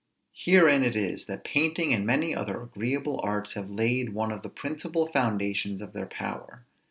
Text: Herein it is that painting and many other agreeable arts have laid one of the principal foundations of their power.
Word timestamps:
Herein 0.33 0.81
it 0.81 0.95
is 0.95 1.27
that 1.27 1.43
painting 1.43 1.93
and 1.93 2.07
many 2.07 2.33
other 2.33 2.63
agreeable 2.63 3.19
arts 3.21 3.53
have 3.53 3.69
laid 3.69 4.15
one 4.15 4.31
of 4.31 4.41
the 4.41 4.49
principal 4.49 5.05
foundations 5.05 5.79
of 5.79 5.93
their 5.93 6.07
power. 6.07 6.65